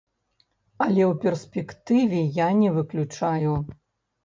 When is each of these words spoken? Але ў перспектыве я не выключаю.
Але 0.85 1.03
ў 1.11 1.13
перспектыве 1.25 2.21
я 2.41 2.49
не 2.65 2.73
выключаю. 2.81 3.57